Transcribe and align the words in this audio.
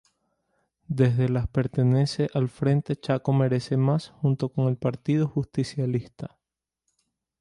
Desde 0.87 1.29
las 1.29 1.47
pertenece 1.47 2.27
al 2.33 2.49
Frente 2.49 2.95
Chaco 2.95 3.33
Merece 3.33 3.77
Más 3.77 4.07
junto 4.09 4.49
con 4.49 4.67
el 4.67 4.75
Partido 4.75 5.27
Justicialista. 5.27 6.39